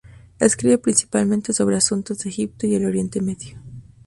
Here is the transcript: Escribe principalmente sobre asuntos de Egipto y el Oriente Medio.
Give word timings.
Escribe 0.39 0.79
principalmente 0.79 1.53
sobre 1.53 1.75
asuntos 1.75 2.17
de 2.17 2.29
Egipto 2.31 2.65
y 2.65 2.73
el 2.73 2.87
Oriente 2.87 3.21
Medio. 3.21 3.61